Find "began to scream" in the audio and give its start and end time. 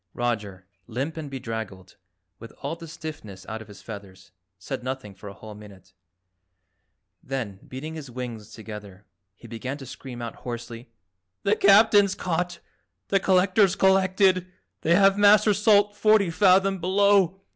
9.47-10.19